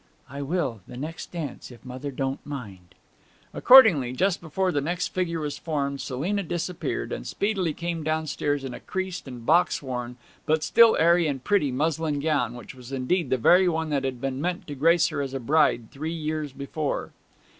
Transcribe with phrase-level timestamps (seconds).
[0.31, 2.95] 'I will the next dance, if mother don't mind.'
[3.53, 8.73] Accordingly, just before the next figure was formed, Selina disappeared, and speedily came downstairs in
[8.73, 10.15] a creased and box worn,
[10.47, 14.19] but still airy and pretty, muslin gown, which was indeed the very one that had
[14.19, 17.11] been meant to grace her as a bride three years before.